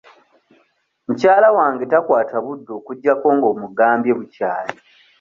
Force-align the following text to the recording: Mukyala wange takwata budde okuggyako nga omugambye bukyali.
Mukyala 1.05 1.47
wange 1.57 1.83
takwata 1.91 2.35
budde 2.45 2.71
okuggyako 2.79 3.27
nga 3.35 3.47
omugambye 3.53 4.11
bukyali. 4.19 4.73